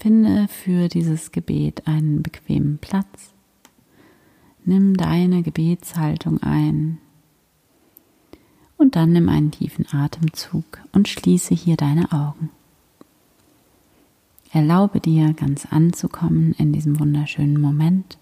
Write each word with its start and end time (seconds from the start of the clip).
Finde 0.00 0.48
für 0.48 0.88
dieses 0.88 1.30
Gebet 1.30 1.86
einen 1.86 2.22
bequemen 2.22 2.78
Platz. 2.78 3.34
Nimm 4.64 4.96
deine 4.96 5.42
Gebetshaltung 5.42 6.42
ein. 6.42 6.96
Und 8.78 8.96
dann 8.96 9.12
nimm 9.12 9.28
einen 9.28 9.50
tiefen 9.50 9.86
Atemzug 9.92 10.64
und 10.92 11.06
schließe 11.06 11.54
hier 11.54 11.76
deine 11.76 12.12
Augen. 12.12 12.48
Erlaube 14.52 15.00
dir 15.00 15.34
ganz 15.34 15.66
anzukommen 15.66 16.54
in 16.54 16.72
diesem 16.72 16.98
wunderschönen 16.98 17.60
Moment, 17.60 18.16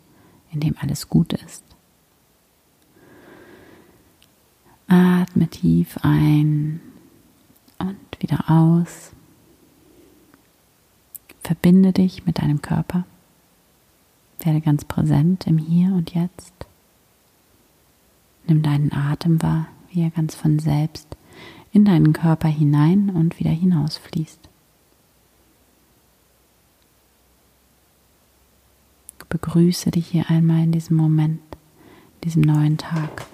in 0.50 0.58
dem 0.58 0.74
alles 0.80 1.08
gut 1.08 1.32
ist. 1.32 1.62
Atme 4.88 5.46
tief 5.46 5.96
ein 6.02 6.80
und 7.78 7.96
wieder 8.18 8.50
aus. 8.50 9.12
Verbinde 11.48 11.94
dich 11.94 12.26
mit 12.26 12.42
deinem 12.42 12.60
Körper. 12.60 13.04
Werde 14.40 14.60
ganz 14.60 14.84
präsent 14.84 15.46
im 15.46 15.56
Hier 15.56 15.94
und 15.94 16.12
Jetzt. 16.14 16.52
Nimm 18.46 18.62
deinen 18.62 18.92
Atem 18.92 19.40
wahr, 19.40 19.66
wie 19.90 20.02
er 20.02 20.10
ganz 20.10 20.34
von 20.34 20.58
selbst 20.58 21.08
in 21.72 21.86
deinen 21.86 22.12
Körper 22.12 22.48
hinein 22.48 23.08
und 23.08 23.38
wieder 23.38 23.48
hinausfließt. 23.48 24.40
Begrüße 29.30 29.90
dich 29.90 30.06
hier 30.08 30.28
einmal 30.28 30.64
in 30.64 30.72
diesem 30.72 30.98
Moment, 30.98 31.40
diesem 32.24 32.42
neuen 32.42 32.76
Tag. 32.76 33.24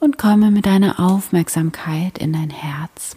Und 0.00 0.18
komme 0.18 0.50
mit 0.50 0.66
deiner 0.66 1.00
Aufmerksamkeit 1.00 2.18
in 2.18 2.34
dein 2.34 2.50
Herz 2.50 3.16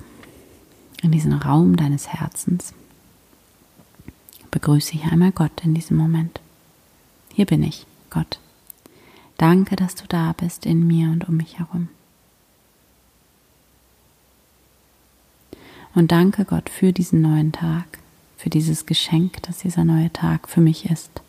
in 1.02 1.12
diesen 1.12 1.34
Raum 1.34 1.76
deines 1.76 2.08
Herzens. 2.08 2.73
Begrüße 4.52 4.94
hier 4.94 5.12
einmal 5.12 5.31
Gott 5.31 5.64
in 5.64 5.73
diesem 5.73 5.98
Moment. 5.98 6.40
Hier 7.34 7.45
bin 7.45 7.62
ich, 7.64 7.86
Gott. 8.09 8.40
Danke, 9.38 9.75
dass 9.75 9.95
du 9.95 10.06
da 10.08 10.34
bist 10.34 10.66
in 10.66 10.88
mir 10.88 11.09
und 11.09 11.28
um 11.28 11.38
mich 11.38 11.59
herum. 11.59 11.90
Und 15.94 16.12
danke 16.12 16.45
Gott 16.45 16.70
für 16.70 16.94
diesen 16.94 17.22
neuen 17.22 17.52
Tag, 17.52 18.00
für 18.38 18.50
dieses 18.50 18.86
Geschenk, 18.86 19.42
dass 19.44 19.59
dieser 19.59 19.84
neue 19.84 20.12
Tag 20.12 20.48
für 20.48 20.62
mich 20.62 20.90
ist. 20.90 21.22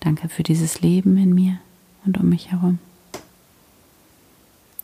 Danke 0.00 0.28
für 0.28 0.42
dieses 0.42 0.80
Leben 0.80 1.16
in 1.16 1.34
mir 1.34 1.58
und 2.04 2.18
um 2.18 2.28
mich 2.28 2.50
herum. 2.52 2.78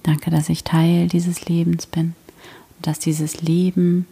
Danke, 0.03 0.31
dass 0.31 0.49
ich 0.49 0.65
Teil 0.65 1.09
dieses 1.09 1.47
Lebens 1.47 1.87
bin 1.87 2.15
dass 2.87 2.99
dieses 2.99 3.43
Leben, 3.43 4.07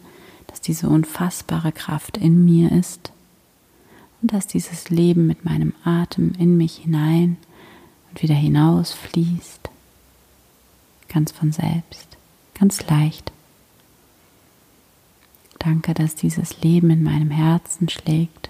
dass 0.47 0.61
diese 0.61 0.89
unfassbare 0.89 1.71
Kraft 1.71 2.17
in 2.17 2.45
mir 2.45 2.71
ist 2.71 3.11
und 4.21 4.33
dass 4.33 4.47
dieses 4.47 4.89
Leben 4.89 5.27
mit 5.27 5.45
meinem 5.45 5.73
Atem 5.83 6.33
in 6.37 6.57
mich 6.57 6.77
hinein 6.77 7.37
und 8.09 8.21
wieder 8.21 8.35
hinaus 8.35 8.93
fließt, 8.93 9.69
ganz 11.09 11.31
von 11.31 11.51
selbst, 11.51 12.17
ganz 12.53 12.85
leicht. 12.87 13.31
Danke, 15.59 15.93
dass 15.93 16.15
dieses 16.15 16.61
Leben 16.61 16.89
in 16.89 17.03
meinem 17.03 17.29
Herzen 17.29 17.87
schlägt. 17.87 18.49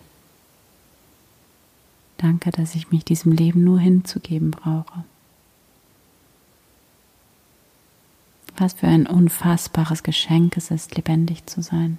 Danke, 2.18 2.52
dass 2.52 2.76
ich 2.76 2.92
mich 2.92 3.04
diesem 3.04 3.32
Leben 3.32 3.64
nur 3.64 3.80
hinzugeben 3.80 4.52
brauche. 4.52 5.04
Was 8.62 8.74
für 8.74 8.86
ein 8.86 9.08
unfassbares 9.08 10.04
Geschenk 10.04 10.56
es 10.56 10.70
ist, 10.70 10.96
lebendig 10.96 11.48
zu 11.48 11.64
sein. 11.64 11.98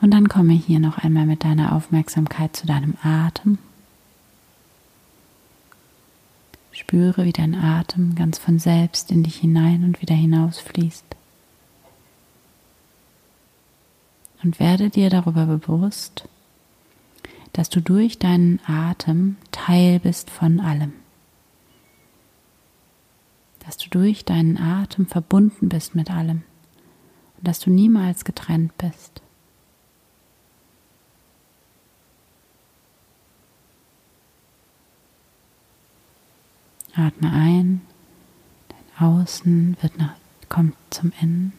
Und 0.00 0.10
dann 0.10 0.28
komme 0.28 0.52
hier 0.52 0.80
noch 0.80 0.98
einmal 0.98 1.24
mit 1.24 1.44
deiner 1.44 1.70
Aufmerksamkeit 1.72 2.56
zu 2.56 2.66
deinem 2.66 2.94
Atem. 3.00 3.58
Spüre, 6.72 7.24
wie 7.24 7.32
dein 7.32 7.54
Atem 7.54 8.16
ganz 8.16 8.38
von 8.38 8.58
selbst 8.58 9.12
in 9.12 9.22
dich 9.22 9.36
hinein 9.36 9.84
und 9.84 10.02
wieder 10.02 10.16
hinausfließt. 10.16 11.04
Und 14.42 14.58
werde 14.58 14.90
dir 14.90 15.10
darüber 15.10 15.46
bewusst, 15.46 16.28
dass 17.52 17.70
du 17.70 17.80
durch 17.80 18.18
deinen 18.18 18.58
Atem 18.66 19.36
Teil 19.52 20.00
bist 20.00 20.28
von 20.28 20.58
allem 20.58 20.92
dass 23.66 23.76
du 23.76 23.90
durch 23.90 24.24
deinen 24.24 24.58
Atem 24.58 25.06
verbunden 25.06 25.68
bist 25.68 25.96
mit 25.96 26.08
allem 26.10 26.44
und 27.36 27.48
dass 27.48 27.58
du 27.58 27.68
niemals 27.68 28.24
getrennt 28.24 28.78
bist. 28.78 29.20
Atme 36.94 37.30
ein, 37.30 37.82
dein 38.68 39.06
Außen 39.06 39.76
wird 39.82 39.98
nach, 39.98 40.14
kommt 40.48 40.76
zum 40.90 41.12
Innen. 41.20 41.52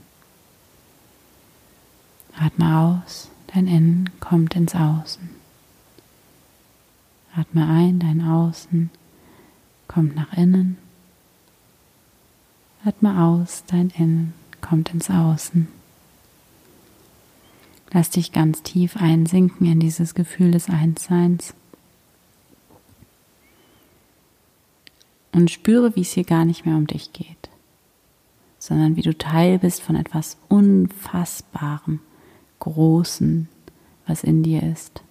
Atme 2.39 2.79
aus, 2.79 3.29
dein 3.53 3.67
Innen 3.67 4.09
kommt 4.19 4.55
ins 4.55 4.73
Außen. 4.73 5.29
Atme 7.35 7.67
ein, 7.67 7.99
dein 7.99 8.21
Außen 8.21 8.89
kommt 9.87 10.15
nach 10.15 10.33
innen. 10.33 10.77
Atme 12.87 13.21
aus, 13.21 13.65
dein 13.67 13.89
Innen 13.97 14.33
kommt 14.61 14.93
ins 14.93 15.09
Außen. 15.09 15.67
Lass 17.91 18.09
dich 18.09 18.31
ganz 18.31 18.63
tief 18.63 18.95
einsinken 18.95 19.67
in 19.67 19.81
dieses 19.81 20.15
Gefühl 20.15 20.51
des 20.51 20.69
Einsseins. 20.69 21.53
Und 25.33 25.51
spüre, 25.51 25.97
wie 25.97 26.01
es 26.01 26.13
hier 26.13 26.23
gar 26.23 26.45
nicht 26.45 26.65
mehr 26.65 26.77
um 26.77 26.87
dich 26.87 27.11
geht, 27.11 27.49
sondern 28.57 28.95
wie 28.95 29.01
du 29.01 29.15
Teil 29.17 29.59
bist 29.59 29.81
von 29.81 29.97
etwas 29.97 30.37
Unfassbarem, 30.47 31.99
Großen, 32.59 33.49
was 34.07 34.23
in 34.23 34.43
dir 34.43 34.63
ist 34.63 35.03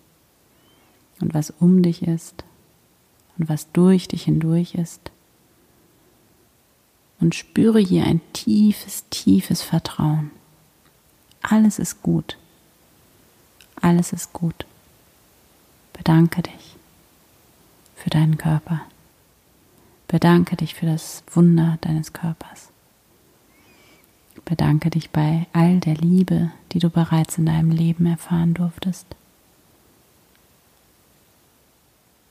und 1.21 1.35
was 1.35 1.51
um 1.51 1.83
dich 1.83 2.03
ist 2.03 2.43
und 3.37 3.51
was 3.51 3.71
durch 3.73 4.09
dich 4.09 4.25
hindurch 4.25 4.75
ist 4.75 5.13
und 7.21 7.35
spüre 7.35 7.79
hier 7.79 8.05
ein 8.05 8.21
tiefes, 8.33 9.05
tiefes 9.11 9.63
Vertrauen. 9.63 10.31
Alles 11.43 11.79
ist 11.79 12.03
gut. 12.03 12.37
Alles 13.81 14.13
ist 14.13 14.33
gut. 14.33 14.67
Bedanke 15.93 16.43
dich 16.43 16.77
für 17.95 18.11
deinen 18.11 18.37
Körper. 18.37 18.83
Bedanke 20.09 20.57
dich 20.57 20.75
für 20.75 20.87
das 20.87 21.25
Wunder 21.33 21.79
deines 21.81 22.13
Körpers. 22.13 22.69
Bedanke 24.45 24.91
dich 24.91 25.11
bei 25.11 25.47
all 25.53 25.81
der 25.81 25.97
Liebe, 25.97 26.53
die 26.73 26.79
du 26.79 26.89
bereits 26.89 27.39
in 27.39 27.47
deinem 27.47 27.71
Leben 27.71 28.07
erfahren 28.07 28.55
durftest. 28.55 29.07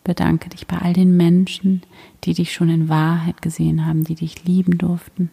Bedanke 0.05 0.49
dich 0.49 0.67
bei 0.67 0.77
all 0.77 0.93
den 0.93 1.17
Menschen, 1.17 1.81
die 2.23 2.35
dich 2.35 2.53
schon 2.53 2.69
in 2.69 2.89
Wahrheit 2.89 3.41
gesehen 3.41 3.87
haben, 3.87 4.03
die 4.03 4.13
dich 4.13 4.45
lieben 4.45 4.77
durften. 4.77 5.31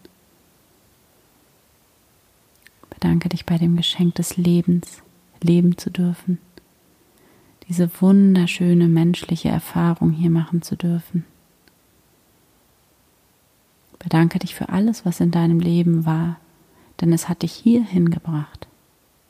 Bedanke 2.88 3.28
dich 3.28 3.44
bei 3.44 3.58
dem 3.58 3.76
Geschenk 3.76 4.14
des 4.14 4.38
Lebens, 4.38 5.02
leben 5.42 5.76
zu 5.76 5.90
dürfen. 5.90 6.38
Diese 7.68 7.90
wunderschöne 8.00 8.88
menschliche 8.88 9.50
Erfahrung 9.50 10.10
hier 10.10 10.30
machen 10.30 10.62
zu 10.62 10.74
dürfen. 10.74 11.26
Bedanke 13.98 14.38
dich 14.38 14.54
für 14.54 14.70
alles, 14.70 15.04
was 15.04 15.20
in 15.20 15.30
deinem 15.30 15.60
Leben 15.60 16.06
war, 16.06 16.40
denn 17.02 17.12
es 17.12 17.28
hat 17.28 17.42
dich 17.42 17.52
hierhin 17.52 18.10
gebracht, 18.10 18.66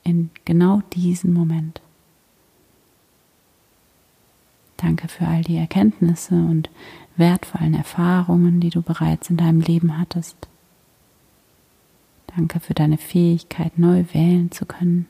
in 0.05 0.31
genau 0.45 0.83
diesen 0.93 1.33
Moment. 1.33 1.82
Danke 4.83 5.07
für 5.07 5.29
all 5.29 5.43
die 5.43 5.57
Erkenntnisse 5.57 6.35
und 6.35 6.69
wertvollen 7.17 7.75
Erfahrungen, 7.75 8.59
die 8.59 8.71
du 8.71 8.83
bereits 8.83 9.31
in 9.31 9.37
deinem 9.37 9.61
Leben 9.61 9.97
hattest. 9.97 10.37
Danke 12.35 12.59
für 12.59 12.75
deine 12.75 12.99
Fähigkeit, 12.99 13.79
neu 13.79 14.05
wählen 14.13 14.51
zu 14.51 14.67
können. 14.67 15.07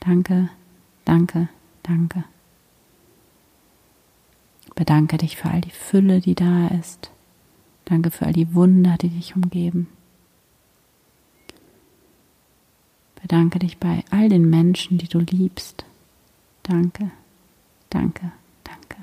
Danke, 0.00 0.50
danke, 1.06 1.48
danke. 1.82 2.24
Bedanke 4.74 5.16
dich 5.16 5.36
für 5.36 5.48
all 5.48 5.62
die 5.62 5.70
Fülle, 5.70 6.20
die 6.20 6.34
da 6.34 6.66
ist. 6.68 7.10
Danke 7.86 8.10
für 8.10 8.26
all 8.26 8.32
die 8.34 8.54
Wunder, 8.54 8.98
die 9.00 9.08
dich 9.08 9.34
umgeben. 9.34 9.88
Bedanke 13.22 13.60
dich 13.60 13.78
bei 13.78 14.04
all 14.10 14.28
den 14.28 14.50
Menschen, 14.50 14.98
die 14.98 15.08
du 15.08 15.20
liebst. 15.20 15.86
Danke 16.64 17.10
danke, 17.94 18.32
danke. 18.64 18.96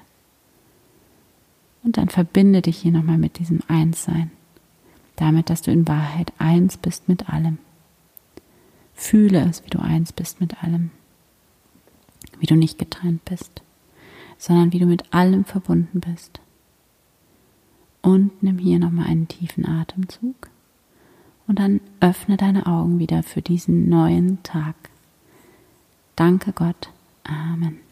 Und 1.84 1.98
dann 1.98 2.10
verbinde 2.10 2.62
dich 2.62 2.78
hier 2.78 2.92
nochmal 2.92 3.18
mit 3.18 3.40
diesem 3.40 3.62
Einssein. 3.68 4.32
damit, 5.22 5.50
dass 5.52 5.62
du 5.62 5.72
in 5.72 5.88
Wahrheit 5.88 6.34
eins 6.40 6.78
bist 6.78 7.08
mit 7.08 7.30
allem. 7.30 7.60
Fühle 8.96 9.48
es, 9.48 9.64
wie 9.64 9.70
du 9.70 9.80
eins 9.80 10.12
bist 10.14 10.42
mit 10.42 10.64
allem, 10.64 10.90
wie 12.40 12.48
du 12.48 12.56
nicht 12.56 12.80
getrennt 12.80 13.24
bist, 13.26 13.62
sondern 14.40 14.74
wie 14.74 14.80
du 14.80 14.88
mit 14.88 15.14
allem 15.14 15.46
verbunden 15.46 16.00
bist. 16.00 16.40
Und 18.02 18.42
nimm 18.42 18.58
hier 18.58 18.80
nochmal 18.80 19.06
einen 19.06 19.28
tiefen 19.28 19.66
Atemzug 19.68 20.50
und 21.46 21.60
dann 21.60 21.82
öffne 22.00 22.38
deine 22.38 22.66
Augen 22.66 22.98
wieder 22.98 23.22
für 23.22 23.44
diesen 23.44 23.90
neuen 23.90 24.42
Tag. 24.42 24.76
Danke 26.16 26.52
Gott. 26.52 26.90
Amen. 27.24 27.91